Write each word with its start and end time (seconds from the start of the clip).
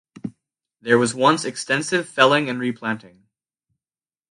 There 0.81 0.97
was 0.97 1.13
once 1.13 1.45
extensive 1.45 2.09
felling 2.09 2.49
and 2.49 2.59
replanting. 2.59 3.27